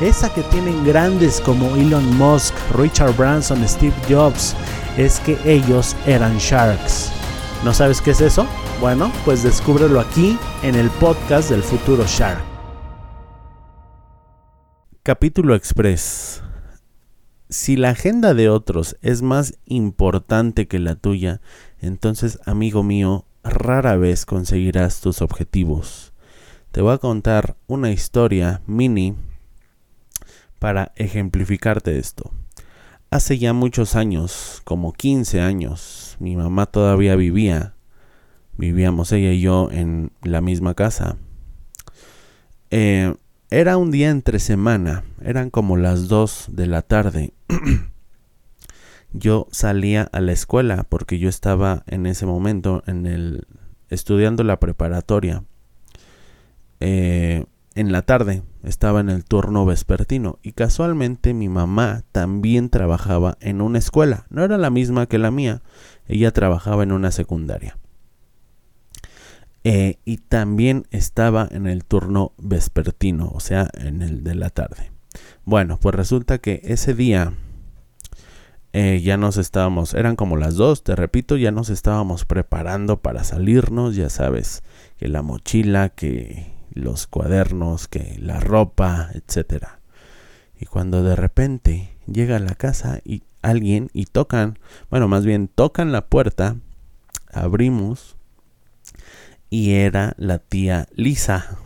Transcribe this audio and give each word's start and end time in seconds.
esa 0.00 0.32
que 0.32 0.42
tienen 0.44 0.84
grandes 0.84 1.40
como 1.40 1.76
Elon 1.76 2.16
Musk, 2.16 2.54
Richard 2.74 3.14
Branson, 3.16 3.66
Steve 3.68 3.94
Jobs, 4.08 4.56
es 4.96 5.20
que 5.20 5.38
ellos 5.44 5.94
eran 6.06 6.38
sharks. 6.38 7.12
¿No 7.64 7.74
sabes 7.74 8.00
qué 8.00 8.12
es 8.12 8.22
eso? 8.22 8.46
Bueno, 8.80 9.12
pues 9.26 9.42
descúbrelo 9.42 10.00
aquí 10.00 10.38
en 10.62 10.74
el 10.74 10.88
podcast 10.90 11.50
del 11.50 11.62
futuro 11.62 12.04
Shark. 12.06 12.42
Capítulo 15.02 15.54
Express. 15.54 16.42
Si 17.50 17.76
la 17.76 17.90
agenda 17.90 18.32
de 18.32 18.48
otros 18.48 18.96
es 19.02 19.20
más 19.20 19.58
importante 19.66 20.68
que 20.68 20.78
la 20.78 20.94
tuya, 20.94 21.42
entonces, 21.80 22.38
amigo 22.46 22.82
mío, 22.82 23.26
rara 23.42 23.96
vez 23.96 24.24
conseguirás 24.24 25.00
tus 25.00 25.20
objetivos. 25.20 26.14
Te 26.70 26.80
voy 26.80 26.94
a 26.94 26.98
contar 26.98 27.56
una 27.66 27.90
historia 27.90 28.62
mini 28.66 29.16
para 30.60 30.92
ejemplificarte 30.94 31.98
esto. 31.98 32.30
Hace 33.10 33.38
ya 33.38 33.52
muchos 33.52 33.96
años, 33.96 34.62
como 34.62 34.92
15 34.92 35.40
años, 35.40 36.16
mi 36.20 36.36
mamá 36.36 36.66
todavía 36.66 37.16
vivía, 37.16 37.74
vivíamos 38.56 39.10
ella 39.10 39.32
y 39.32 39.40
yo 39.40 39.68
en 39.72 40.12
la 40.22 40.40
misma 40.40 40.74
casa. 40.74 41.16
Eh, 42.70 43.16
era 43.50 43.76
un 43.78 43.90
día 43.90 44.10
entre 44.10 44.38
semana, 44.38 45.02
eran 45.20 45.50
como 45.50 45.76
las 45.76 46.06
2 46.06 46.50
de 46.52 46.66
la 46.68 46.82
tarde. 46.82 47.32
yo 49.12 49.48
salía 49.50 50.02
a 50.12 50.20
la 50.20 50.30
escuela 50.30 50.84
porque 50.88 51.18
yo 51.18 51.28
estaba 51.28 51.82
en 51.88 52.06
ese 52.06 52.26
momento 52.26 52.84
en 52.86 53.06
el 53.06 53.46
estudiando 53.88 54.44
la 54.44 54.60
preparatoria. 54.60 55.42
Eh, 56.78 57.44
en 57.74 57.92
la 57.92 58.02
tarde 58.02 58.42
estaba 58.64 59.00
en 59.00 59.10
el 59.10 59.24
turno 59.24 59.64
vespertino 59.64 60.38
y 60.42 60.52
casualmente 60.52 61.34
mi 61.34 61.48
mamá 61.48 62.02
también 62.12 62.68
trabajaba 62.68 63.38
en 63.40 63.60
una 63.60 63.78
escuela. 63.78 64.26
No 64.28 64.44
era 64.44 64.58
la 64.58 64.70
misma 64.70 65.06
que 65.06 65.18
la 65.18 65.30
mía, 65.30 65.62
ella 66.08 66.32
trabajaba 66.32 66.82
en 66.82 66.92
una 66.92 67.10
secundaria. 67.10 67.78
Eh, 69.62 69.98
y 70.04 70.16
también 70.18 70.86
estaba 70.90 71.46
en 71.50 71.66
el 71.66 71.84
turno 71.84 72.32
vespertino, 72.38 73.30
o 73.32 73.40
sea, 73.40 73.68
en 73.74 74.00
el 74.02 74.24
de 74.24 74.34
la 74.34 74.50
tarde. 74.50 74.90
Bueno, 75.44 75.78
pues 75.78 75.94
resulta 75.94 76.38
que 76.38 76.62
ese 76.64 76.94
día 76.94 77.34
eh, 78.72 79.00
ya 79.04 79.16
nos 79.16 79.36
estábamos, 79.36 79.94
eran 79.94 80.16
como 80.16 80.36
las 80.36 80.54
dos, 80.54 80.82
te 80.82 80.96
repito, 80.96 81.36
ya 81.36 81.50
nos 81.50 81.68
estábamos 81.68 82.24
preparando 82.24 83.00
para 83.02 83.22
salirnos, 83.22 83.96
ya 83.96 84.08
sabes, 84.08 84.62
que 84.96 85.08
la 85.08 85.22
mochila, 85.22 85.90
que 85.90 86.59
los 86.72 87.06
cuadernos, 87.06 87.88
que 87.88 88.16
la 88.20 88.40
ropa, 88.40 89.10
etcétera. 89.14 89.80
Y 90.58 90.66
cuando 90.66 91.02
de 91.02 91.16
repente 91.16 91.96
llega 92.06 92.36
a 92.36 92.40
la 92.40 92.54
casa 92.54 93.00
y 93.04 93.22
alguien 93.42 93.90
y 93.92 94.06
tocan, 94.06 94.58
bueno, 94.90 95.08
más 95.08 95.24
bien 95.24 95.48
tocan 95.48 95.92
la 95.92 96.06
puerta, 96.06 96.56
abrimos 97.32 98.16
y 99.48 99.72
era 99.72 100.14
la 100.18 100.38
tía 100.38 100.88
Lisa. 100.94 101.58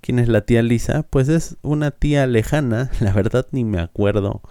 ¿Quién 0.00 0.18
es 0.18 0.28
la 0.28 0.42
tía 0.42 0.62
Lisa? 0.62 1.02
Pues 1.02 1.28
es 1.28 1.56
una 1.62 1.90
tía 1.90 2.26
lejana, 2.26 2.90
la 3.00 3.12
verdad 3.12 3.46
ni 3.52 3.64
me 3.64 3.80
acuerdo 3.80 4.42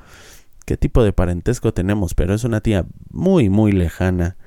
qué 0.69 0.77
tipo 0.77 1.03
de 1.03 1.13
parentesco 1.13 1.73
tenemos, 1.73 2.13
pero 2.13 2.35
es 2.35 2.43
una 2.43 2.61
tía 2.61 2.85
muy, 3.09 3.49
muy 3.49 3.71
lejana 3.71 4.37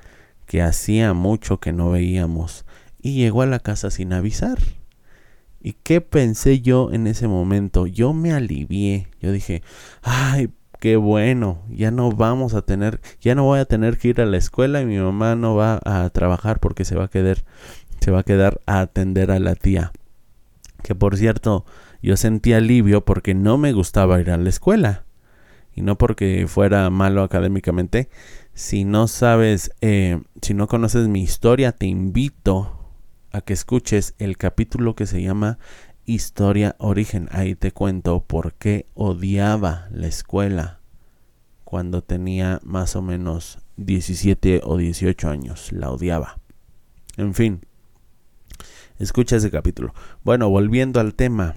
que 0.45 0.61
hacía 0.61 1.13
mucho 1.13 1.59
que 1.59 1.73
no 1.73 1.91
veíamos 1.91 2.63
y 3.01 3.15
llegó 3.15 3.41
a 3.41 3.45
la 3.45 3.59
casa 3.59 3.91
sin 3.91 4.13
avisar. 4.13 4.57
¿Y 5.63 5.77
qué 5.81 6.01
pensé 6.01 6.59
yo 6.59 6.91
en 6.91 7.07
ese 7.07 7.29
momento? 7.29 7.87
Yo 7.87 8.13
me 8.13 8.33
alivié. 8.33 9.07
Yo 9.21 9.31
dije, 9.31 9.63
ay, 10.01 10.49
qué 10.81 10.97
bueno, 10.97 11.63
ya 11.69 11.89
no 11.89 12.11
vamos 12.11 12.53
a 12.53 12.63
tener, 12.63 12.99
ya 13.21 13.33
no 13.33 13.45
voy 13.45 13.61
a 13.61 13.65
tener 13.65 13.97
que 13.97 14.09
ir 14.09 14.19
a 14.19 14.25
la 14.25 14.35
escuela 14.35 14.81
y 14.81 14.85
mi 14.85 14.97
mamá 14.97 15.35
no 15.35 15.55
va 15.55 15.79
a 15.85 16.09
trabajar 16.09 16.59
porque 16.59 16.83
se 16.83 16.95
va 16.95 17.05
a 17.05 17.07
quedar, 17.07 17.45
se 18.01 18.11
va 18.11 18.19
a 18.19 18.23
quedar 18.23 18.59
a 18.65 18.81
atender 18.81 19.31
a 19.31 19.39
la 19.39 19.55
tía. 19.55 19.93
Que 20.83 20.95
por 20.95 21.15
cierto, 21.15 21.65
yo 22.01 22.17
sentí 22.17 22.51
alivio 22.51 23.05
porque 23.05 23.33
no 23.33 23.57
me 23.57 23.71
gustaba 23.71 24.19
ir 24.19 24.31
a 24.31 24.37
la 24.37 24.49
escuela. 24.49 25.05
Y 25.73 25.81
no 25.81 25.97
porque 25.97 26.45
fuera 26.49 26.89
malo 26.89 27.23
académicamente. 27.23 28.09
Si 28.53 28.83
no 28.83 29.07
sabes, 29.07 29.71
eh, 29.79 30.19
si 30.41 30.53
no 30.53 30.67
conoces 30.67 31.07
mi 31.07 31.23
historia, 31.23 31.71
te 31.71 31.85
invito 31.85 32.82
a 33.33 33.41
que 33.41 33.53
escuches 33.53 34.13
el 34.19 34.37
capítulo 34.37 34.95
que 34.95 35.07
se 35.07 35.21
llama 35.21 35.57
Historia 36.05 36.75
Origen. 36.77 37.27
Ahí 37.31 37.55
te 37.55 37.71
cuento 37.71 38.23
por 38.23 38.53
qué 38.53 38.85
odiaba 38.93 39.87
la 39.91 40.07
escuela 40.07 40.79
cuando 41.63 42.03
tenía 42.03 42.61
más 42.63 42.95
o 42.95 43.01
menos 43.01 43.57
17 43.77 44.61
o 44.63 44.77
18 44.77 45.29
años. 45.29 45.71
La 45.71 45.89
odiaba. 45.89 46.39
En 47.17 47.33
fin, 47.33 47.65
escucha 48.99 49.37
ese 49.37 49.49
capítulo. 49.49 49.95
Bueno, 50.23 50.47
volviendo 50.49 50.99
al 50.99 51.15
tema. 51.15 51.55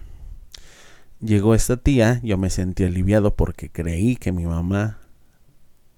Llegó 1.20 1.54
esta 1.54 1.76
tía, 1.76 2.20
yo 2.22 2.38
me 2.38 2.48
sentí 2.48 2.84
aliviado 2.84 3.36
porque 3.36 3.70
creí 3.70 4.16
que 4.16 4.32
mi 4.32 4.46
mamá 4.46 4.98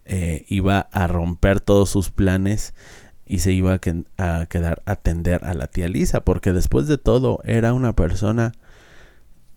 eh, 0.04 0.44
iba 0.48 0.88
a 0.92 1.06
romper 1.06 1.60
todos 1.60 1.90
sus 1.90 2.10
planes 2.10 2.74
y 3.28 3.40
se 3.40 3.52
iba 3.52 3.74
a, 3.74 3.78
quedar 4.46 4.82
a 4.86 4.92
atender 4.92 5.44
a 5.44 5.52
la 5.54 5.66
tía 5.66 5.88
Lisa, 5.88 6.24
porque 6.24 6.52
después 6.52 6.86
de 6.86 6.96
todo 6.96 7.40
era 7.44 7.74
una 7.74 7.94
persona 7.94 8.52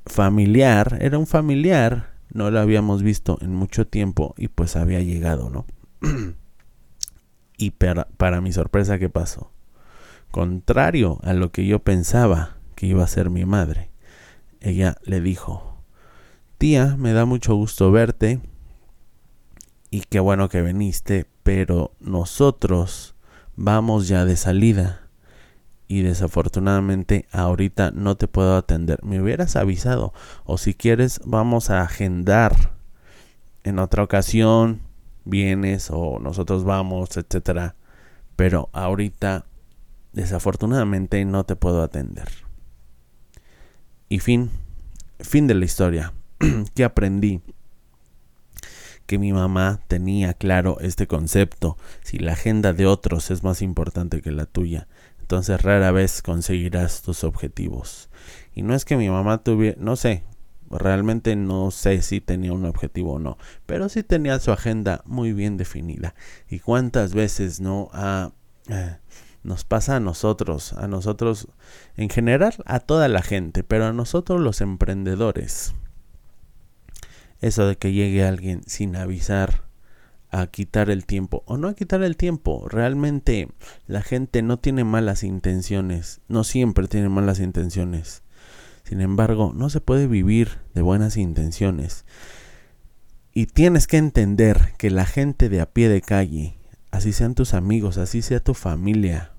familiar, 0.06 0.98
era 1.02 1.18
un 1.18 1.26
familiar, 1.26 2.12
no 2.34 2.52
lo 2.52 2.60
habíamos 2.60 3.02
visto 3.02 3.38
en 3.42 3.56
mucho 3.56 3.88
tiempo 3.88 4.36
y 4.38 4.50
pues 4.50 4.76
había 4.76 5.00
llegado, 5.00 5.50
¿no? 5.50 5.66
y 7.58 7.72
para, 7.72 8.06
para 8.18 8.42
mi 8.42 8.52
sorpresa, 8.52 9.00
¿qué 9.00 9.10
pasó? 9.10 9.52
Contrario 10.32 11.20
a 11.24 11.34
lo 11.34 11.52
que 11.52 11.66
yo 11.66 11.80
pensaba 11.80 12.58
que 12.76 12.88
iba 12.88 13.04
a 13.04 13.08
ser 13.08 13.30
mi 13.30 13.46
madre, 13.46 13.90
ella 14.60 14.98
le 15.04 15.22
dijo, 15.22 15.78
tía, 16.58 16.98
me 16.98 17.14
da 17.14 17.26
mucho 17.26 17.56
gusto 17.56 17.90
verte 17.92 18.42
y 19.90 20.02
qué 20.02 20.20
bueno 20.20 20.50
que 20.50 20.62
viniste, 20.62 21.26
pero 21.44 21.94
nosotros 22.00 23.16
vamos 23.62 24.08
ya 24.08 24.26
de 24.26 24.36
salida. 24.36 25.02
Y 25.88 26.02
desafortunadamente 26.04 27.28
ahorita 27.32 27.92
no 27.92 28.16
te 28.16 28.28
puedo 28.28 28.56
atender. 28.56 29.04
Me 29.04 29.22
hubieras 29.22 29.56
avisado. 29.56 30.14
O 30.46 30.58
si 30.58 30.74
quieres 30.74 31.22
vamos 31.26 31.70
a 31.70 31.82
agendar 31.82 32.72
en 33.64 33.80
otra 33.80 34.04
ocasión. 34.04 34.82
Vienes 35.26 35.90
o 35.92 36.18
nosotros 36.20 36.64
vamos, 36.64 37.18
etcétera. 37.18 37.76
Pero 38.36 38.70
ahorita 38.74 39.46
desafortunadamente 40.14 41.24
no 41.26 41.44
te 41.44 41.56
puedo 41.56 41.84
atender. 41.84 42.30
Y 44.10 44.20
fin. 44.20 44.50
Fin 45.20 45.46
de 45.46 45.54
la 45.54 45.66
historia. 45.66 46.14
¿Qué 46.74 46.84
aprendí? 46.84 47.42
Que 49.12 49.20
mi 49.20 49.34
mamá 49.34 49.82
tenía 49.90 50.34
claro 50.34 50.78
este 50.80 51.06
concepto. 51.06 51.78
Si 52.02 52.18
la 52.18 52.32
agenda 52.32 52.72
de 52.72 52.86
otros 52.86 53.30
es 53.30 53.44
más 53.44 53.62
importante 53.62 54.22
que 54.22 54.32
la 54.32 54.46
tuya, 54.46 54.88
entonces 55.20 55.62
rara 55.62 55.92
vez 55.92 56.22
conseguirás 56.22 57.02
tus 57.02 57.26
objetivos. 57.26 58.10
Y 58.56 58.62
no 58.62 58.74
es 58.74 58.86
que 58.86 58.96
mi 58.96 59.10
mamá 59.10 59.44
tuviera, 59.44 59.76
no 59.82 59.98
sé, 59.98 60.24
Realmente 60.70 61.36
no 61.36 61.72
sé 61.72 62.02
si 62.02 62.22
tenía 62.22 62.54
un 62.54 62.64
objetivo 62.64 63.16
o 63.16 63.20
no, 63.20 63.38
pero 63.66 63.90
sí 63.90 64.04
tenía 64.04 64.40
su 64.40 64.54
agenda 64.54 65.02
muy 65.04 65.34
bien 65.34 65.58
definida. 65.58 66.16
¿Y 66.50 66.60
cuántas 66.60 67.14
veces 67.14 67.60
no 67.60 67.90
eh, 68.70 68.96
nos 69.44 69.66
pasa 69.66 69.98
a 69.98 70.00
nosotros, 70.00 70.72
a 70.72 70.88
nosotros 70.88 71.50
en 71.98 72.08
general, 72.08 72.54
a 72.66 72.80
toda 72.80 73.10
la 73.10 73.22
gente, 73.22 73.66
pero 73.66 73.88
a 73.88 73.92
nosotros 73.92 74.40
los 74.40 74.62
emprendedores? 74.62 75.74
Eso 77.42 77.68
de 77.68 77.76
que 77.76 77.92
llegue 77.92 78.24
alguien 78.24 78.62
sin 78.68 78.96
avisar 78.96 79.64
a 80.30 80.48
quitar 80.48 80.90
el 80.90 81.06
tiempo 81.06 81.44
o 81.46 81.58
no 81.58 81.68
a 81.68 81.76
quitar 81.76 82.04
el 82.04 82.16
tiempo. 82.16 82.68
Realmente 82.70 83.50
la 83.88 84.02
gente 84.02 84.42
no 84.42 84.58
tiene 84.58 84.84
malas 84.84 85.24
intenciones, 85.24 86.22
no 86.28 86.44
siempre 86.44 86.88
tiene 86.88 87.10
malas 87.10 87.40
intenciones. 87.40 88.24
Sin 88.84 89.02
embargo, 89.02 89.54
no 89.56 89.70
se 89.70 89.82
puede 89.82 90.08
vivir 90.08 90.60
de 90.74 90.82
buenas 90.82 91.18
intenciones. 91.18 92.06
Y 93.34 93.48
tienes 93.48 93.88
que 93.88 93.98
entender 93.98 94.74
que 94.78 94.90
la 94.90 95.06
gente 95.06 95.50
de 95.50 95.62
a 95.62 95.66
pie 95.66 95.90
de 95.90 96.02
calle, 96.02 96.58
así 96.92 97.14
sean 97.14 97.36
tus 97.36 97.54
amigos, 97.54 97.98
así 97.98 98.22
sea 98.22 98.40
tu 98.40 98.54
familia, 98.54 99.32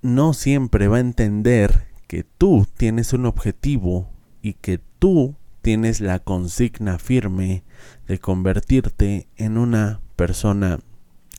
no 0.00 0.32
siempre 0.34 0.88
va 0.88 0.96
a 0.96 1.00
entender 1.00 1.86
que 2.06 2.24
tú 2.24 2.66
tienes 2.76 3.12
un 3.12 3.26
objetivo 3.26 4.10
y 4.42 4.54
que 4.54 4.80
tú 4.98 5.36
tienes 5.62 6.00
la 6.00 6.18
consigna 6.18 6.98
firme 6.98 7.64
de 8.06 8.18
convertirte 8.18 9.28
en 9.36 9.56
una 9.56 10.00
persona, 10.16 10.80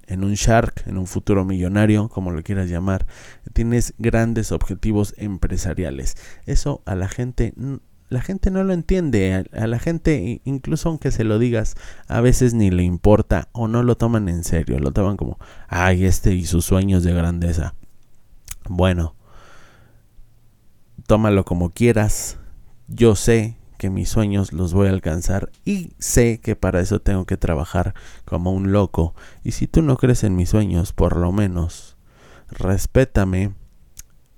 en 0.07 0.23
un 0.23 0.33
shark, 0.33 0.83
en 0.87 0.97
un 0.97 1.07
futuro 1.07 1.45
millonario, 1.45 2.09
como 2.09 2.31
lo 2.31 2.41
quieras 2.41 2.69
llamar. 2.69 3.05
Tienes 3.53 3.93
grandes 3.97 4.51
objetivos 4.51 5.13
empresariales. 5.17 6.15
Eso 6.45 6.81
a 6.85 6.95
la 6.95 7.07
gente 7.07 7.53
la 8.09 8.21
gente 8.21 8.51
no 8.51 8.63
lo 8.63 8.73
entiende, 8.73 9.43
a, 9.51 9.65
la 9.65 9.79
gente 9.79 10.41
incluso 10.45 10.87
aunque 10.89 11.09
se 11.09 11.23
lo 11.23 11.39
digas, 11.39 11.75
a 12.07 12.21
veces 12.21 12.53
ni 12.53 12.69
le 12.69 12.83
importa 12.83 13.49
o 13.53 13.67
no 13.67 13.81
lo 13.81 13.97
toman 13.97 14.29
en 14.29 14.43
serio, 14.43 14.77
lo 14.77 14.91
toman 14.91 15.17
como, 15.17 15.39
ay, 15.67 16.05
este 16.05 16.31
y 16.35 16.45
sus 16.45 16.63
sueños 16.63 17.03
de 17.03 17.11
grandeza. 17.11 17.73
Bueno, 18.69 19.15
tómalo 21.07 21.43
como 21.43 21.71
quieras. 21.71 22.37
Yo 22.87 23.15
sé 23.15 23.57
que 23.83 23.89
mis 23.89 24.07
sueños 24.07 24.53
los 24.53 24.73
voy 24.73 24.87
a 24.87 24.91
alcanzar 24.91 25.51
y 25.65 25.91
sé 25.99 26.39
que 26.39 26.55
para 26.55 26.79
eso 26.79 27.01
tengo 27.01 27.25
que 27.25 27.35
trabajar 27.35 27.93
como 28.23 28.53
un 28.53 28.71
loco. 28.71 29.13
Y 29.43 29.51
si 29.51 29.67
tú 29.67 29.81
no 29.81 29.97
crees 29.97 30.23
en 30.23 30.37
mis 30.37 30.51
sueños, 30.51 30.93
por 30.93 31.17
lo 31.17 31.33
menos, 31.33 31.97
respétame 32.47 33.55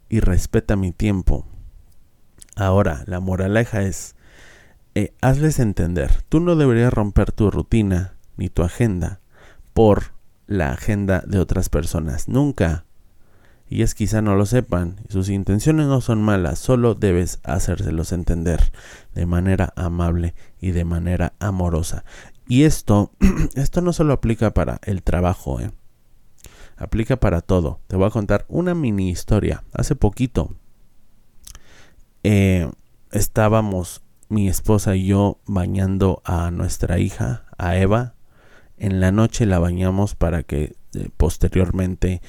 y 0.09 0.19
respeta 0.19 0.75
mi 0.75 0.91
tiempo. 0.91 1.45
Ahora, 2.55 3.03
la 3.05 3.19
moraleja 3.19 3.83
es, 3.83 4.15
eh, 4.95 5.13
hazles 5.21 5.59
entender, 5.59 6.23
tú 6.27 6.39
no 6.39 6.55
deberías 6.55 6.91
romper 6.91 7.31
tu 7.31 7.51
rutina 7.51 8.15
ni 8.37 8.49
tu 8.49 8.63
agenda 8.63 9.19
por 9.75 10.13
la 10.47 10.71
agenda 10.71 11.21
de 11.27 11.37
otras 11.37 11.69
personas. 11.69 12.27
Nunca 12.27 12.85
y 13.67 13.81
es 13.81 13.95
quizá 13.95 14.21
no 14.21 14.35
lo 14.35 14.45
sepan, 14.45 14.97
sus 15.09 15.29
intenciones 15.29 15.87
no 15.87 16.01
son 16.01 16.21
malas, 16.21 16.59
solo 16.59 16.93
debes 16.93 17.39
hacérselos 17.43 18.11
entender 18.11 18.71
de 19.13 19.25
manera 19.25 19.73
amable 19.75 20.35
y 20.61 20.71
de 20.71 20.85
manera 20.85 21.33
amorosa. 21.39 22.05
Y 22.47 22.63
esto, 22.63 23.11
esto 23.55 23.81
no 23.81 23.91
solo 23.93 24.13
aplica 24.13 24.53
para 24.53 24.79
el 24.83 25.01
trabajo, 25.01 25.59
¿eh? 25.59 25.71
aplica 26.77 27.17
para 27.17 27.41
todo. 27.41 27.79
Te 27.87 27.95
voy 27.95 28.07
a 28.07 28.11
contar 28.11 28.45
una 28.47 28.75
mini 28.75 29.09
historia. 29.09 29.63
Hace 29.73 29.95
poquito 29.95 30.55
eh, 32.23 32.69
estábamos 33.11 34.01
mi 34.29 34.47
esposa 34.47 34.95
y 34.95 35.07
yo 35.07 35.39
bañando 35.45 36.21
a 36.25 36.51
nuestra 36.51 36.99
hija, 36.99 37.45
a 37.57 37.77
Eva. 37.77 38.15
En 38.77 38.99
la 38.99 39.11
noche 39.11 39.45
la 39.45 39.59
bañamos 39.59 40.15
para 40.15 40.43
que 40.43 40.75
eh, 40.93 41.09
posteriormente 41.15 42.21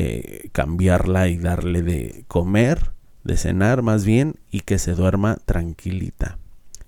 eh, 0.00 0.50
cambiarla 0.52 1.26
y 1.26 1.38
darle 1.38 1.82
de 1.82 2.24
comer, 2.28 2.92
de 3.24 3.36
cenar 3.36 3.82
más 3.82 4.04
bien, 4.04 4.36
y 4.48 4.60
que 4.60 4.78
se 4.78 4.94
duerma 4.94 5.38
tranquilita. 5.44 6.38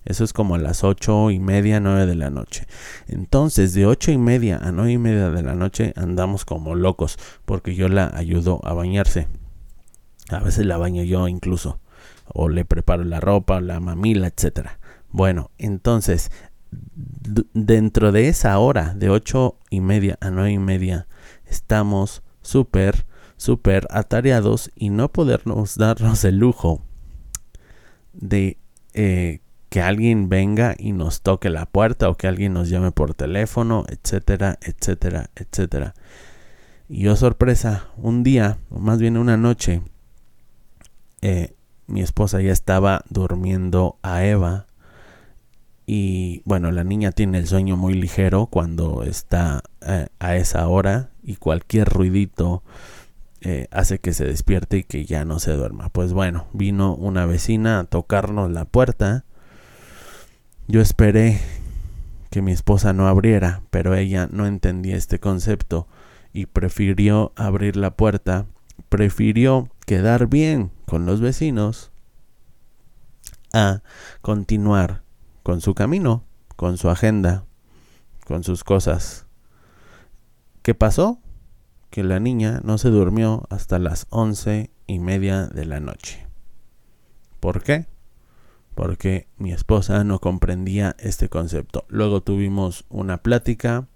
Eso 0.04 0.22
es 0.22 0.32
como 0.32 0.54
a 0.54 0.58
las 0.58 0.84
ocho 0.84 1.32
y 1.32 1.40
media, 1.40 1.80
nueve 1.80 2.06
de 2.06 2.14
la 2.14 2.30
noche. 2.30 2.68
Entonces, 3.08 3.74
de 3.74 3.84
ocho 3.84 4.12
y 4.12 4.18
media 4.18 4.58
a 4.58 4.70
nueve 4.70 4.92
y 4.92 4.98
media 4.98 5.30
de 5.30 5.42
la 5.42 5.56
noche 5.56 5.92
andamos 5.96 6.44
como 6.44 6.76
locos, 6.76 7.18
porque 7.46 7.74
yo 7.74 7.88
la 7.88 8.12
ayudo 8.14 8.60
a 8.62 8.74
bañarse. 8.74 9.26
A 10.28 10.38
veces 10.38 10.64
la 10.64 10.78
baño 10.78 11.02
yo 11.02 11.26
incluso, 11.26 11.80
o 12.32 12.48
le 12.48 12.64
preparo 12.64 13.02
la 13.02 13.18
ropa, 13.18 13.60
la 13.60 13.80
mamila, 13.80 14.28
etcétera. 14.28 14.78
Bueno, 15.10 15.50
entonces, 15.58 16.30
dentro 17.54 18.12
de 18.12 18.28
esa 18.28 18.56
hora, 18.60 18.94
de 18.94 19.10
ocho 19.10 19.58
y 19.68 19.80
media 19.80 20.16
a 20.20 20.30
nueve 20.30 20.52
y 20.52 20.58
media, 20.58 21.08
estamos 21.44 22.22
súper, 22.50 23.06
súper 23.36 23.86
atareados 23.90 24.72
y 24.74 24.90
no 24.90 25.08
podernos 25.08 25.76
darnos 25.76 26.24
el 26.24 26.38
lujo 26.38 26.82
de 28.12 28.58
eh, 28.92 29.40
que 29.68 29.80
alguien 29.80 30.28
venga 30.28 30.74
y 30.76 30.92
nos 30.92 31.22
toque 31.22 31.48
la 31.48 31.64
puerta 31.66 32.08
o 32.08 32.16
que 32.16 32.26
alguien 32.26 32.52
nos 32.52 32.68
llame 32.68 32.90
por 32.90 33.14
teléfono, 33.14 33.84
etcétera, 33.88 34.58
etcétera, 34.62 35.30
etcétera. 35.36 35.94
Y 36.88 37.02
yo 37.02 37.14
sorpresa, 37.14 37.86
un 37.96 38.24
día, 38.24 38.58
o 38.68 38.80
más 38.80 38.98
bien 38.98 39.16
una 39.16 39.36
noche, 39.36 39.80
eh, 41.22 41.54
mi 41.86 42.00
esposa 42.00 42.40
ya 42.40 42.52
estaba 42.52 43.04
durmiendo 43.10 43.96
a 44.02 44.24
Eva 44.24 44.66
y 45.86 46.42
bueno, 46.44 46.72
la 46.72 46.82
niña 46.82 47.12
tiene 47.12 47.38
el 47.38 47.46
sueño 47.46 47.76
muy 47.76 47.94
ligero 47.94 48.46
cuando 48.46 49.04
está 49.04 49.62
eh, 49.86 50.08
a 50.18 50.36
esa 50.36 50.66
hora 50.66 51.09
y 51.22 51.36
cualquier 51.36 51.88
ruidito 51.88 52.62
eh, 53.42 53.68
hace 53.70 53.98
que 53.98 54.12
se 54.12 54.24
despierte 54.24 54.78
y 54.78 54.84
que 54.84 55.04
ya 55.06 55.24
no 55.24 55.38
se 55.38 55.52
duerma. 55.52 55.88
Pues 55.88 56.12
bueno, 56.12 56.46
vino 56.52 56.94
una 56.94 57.26
vecina 57.26 57.80
a 57.80 57.84
tocarnos 57.84 58.50
la 58.50 58.66
puerta. 58.66 59.24
Yo 60.68 60.80
esperé 60.80 61.40
que 62.30 62.42
mi 62.42 62.52
esposa 62.52 62.92
no 62.92 63.08
abriera, 63.08 63.62
pero 63.70 63.94
ella 63.94 64.28
no 64.30 64.46
entendía 64.46 64.96
este 64.96 65.18
concepto 65.18 65.88
y 66.32 66.46
prefirió 66.46 67.32
abrir 67.34 67.76
la 67.76 67.96
puerta, 67.96 68.46
prefirió 68.88 69.68
quedar 69.86 70.28
bien 70.28 70.70
con 70.86 71.06
los 71.06 71.20
vecinos 71.20 71.90
a 73.52 73.82
continuar 74.20 75.02
con 75.42 75.60
su 75.60 75.74
camino, 75.74 76.24
con 76.56 76.78
su 76.78 76.90
agenda, 76.90 77.44
con 78.26 78.44
sus 78.44 78.64
cosas. 78.64 79.26
¿Qué 80.62 80.74
pasó? 80.74 81.18
Que 81.90 82.02
la 82.04 82.20
niña 82.20 82.60
no 82.62 82.76
se 82.76 82.90
durmió 82.90 83.44
hasta 83.48 83.78
las 83.78 84.06
once 84.10 84.70
y 84.86 84.98
media 84.98 85.46
de 85.46 85.64
la 85.64 85.80
noche. 85.80 86.26
¿Por 87.40 87.62
qué? 87.62 87.86
Porque 88.74 89.26
mi 89.38 89.52
esposa 89.52 90.04
no 90.04 90.20
comprendía 90.20 90.96
este 90.98 91.30
concepto. 91.30 91.84
Luego 91.88 92.22
tuvimos 92.22 92.84
una 92.90 93.22
plática 93.22 93.88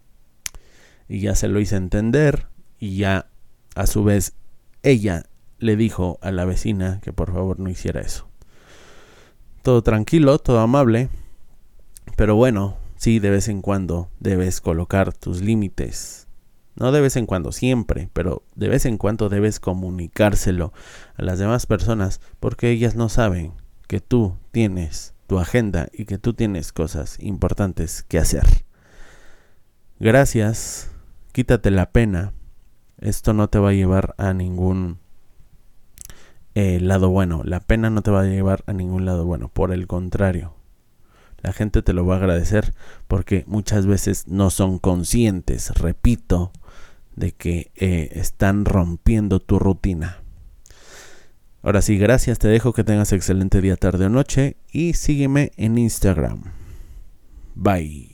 y 1.07 1.21
ya 1.21 1.35
se 1.35 1.49
lo 1.49 1.61
hice 1.61 1.77
entender 1.77 2.47
y 2.79 2.97
ya 2.97 3.29
a 3.75 3.87
su 3.87 4.03
vez 4.03 4.35
ella 4.83 5.25
le 5.59 5.77
dijo 5.77 6.19
a 6.23 6.31
la 6.31 6.47
vecina 6.47 7.01
que 7.03 7.13
por 7.13 7.33
favor 7.33 7.61
no 7.61 7.69
hiciera 7.69 8.01
eso. 8.01 8.27
Todo 9.63 9.83
tranquilo, 9.83 10.39
todo 10.39 10.61
amable, 10.61 11.09
pero 12.17 12.37
bueno, 12.37 12.77
sí, 12.97 13.19
de 13.19 13.31
vez 13.31 13.49
en 13.49 13.61
cuando 13.61 14.09
debes 14.21 14.61
colocar 14.61 15.13
tus 15.13 15.41
límites. 15.43 16.24
No 16.77 16.91
de 16.91 17.01
vez 17.01 17.17
en 17.17 17.27
cuando, 17.27 17.53
siempre, 17.53 18.09
pero 18.13 18.43
de 18.57 18.69
vez 18.69 18.85
en 18.85 18.99
cuando 18.99 19.29
debes 19.29 19.61
comunicárselo 19.61 20.73
a 21.17 21.23
las 21.23 21.39
demás 21.39 21.67
personas 21.67 22.21
porque 22.41 22.71
ellas 22.71 22.97
no 22.97 23.09
saben 23.09 23.53
que 23.87 24.01
tú 24.01 24.37
tienes 24.51 25.15
tu 25.27 25.39
agenda 25.39 25.89
y 25.93 26.05
que 26.05 26.19
tú 26.19 26.35
tienes 26.35 26.73
cosas 26.73 27.19
importantes 27.21 28.03
que 28.03 28.19
hacer. 28.19 28.45
Gracias, 30.01 30.91
quítate 31.33 31.71
la 31.71 31.93
pena. 31.93 32.33
Esto 32.99 33.33
no 33.33 33.49
te 33.49 33.59
va 33.59 33.71
a 33.71 33.75
llevar 33.75 34.15
a 34.19 34.33
ningún 34.33 34.99
eh, 36.55 36.81
lado 36.81 37.11
bueno. 37.11 37.43
La 37.45 37.61
pena 37.61 37.91
no 37.91 38.03
te 38.03 38.11
va 38.11 38.23
a 38.23 38.27
llevar 38.27 38.65
a 38.67 38.73
ningún 38.73 39.05
lado 39.05 39.25
bueno. 39.25 39.49
Por 39.49 39.73
el 39.73 39.87
contrario, 39.87 40.55
la 41.45 41.53
gente 41.53 41.83
te 41.83 41.93
lo 41.93 42.07
va 42.07 42.15
a 42.15 42.19
agradecer 42.19 42.73
porque 43.07 43.45
muchas 43.47 43.85
veces 43.87 44.27
no 44.29 44.49
son 44.49 44.79
conscientes, 44.79 45.71
repito, 45.75 46.53
de 47.17 47.33
que 47.33 47.71
eh, 47.77 48.09
están 48.15 48.65
rompiendo 48.65 49.41
tu 49.41 49.59
rutina. 49.59 50.23
Ahora 51.63 51.83
sí, 51.83 51.99
gracias, 51.99 52.39
te 52.39 52.49
dejo 52.49 52.73
que 52.73 52.83
tengas 52.83 53.13
excelente 53.13 53.61
día, 53.61 53.77
tarde 53.77 54.07
o 54.07 54.09
noche 54.09 54.57
y 54.73 54.95
sígueme 54.95 55.53
en 55.59 55.77
Instagram. 55.77 56.45
Bye. 57.55 58.14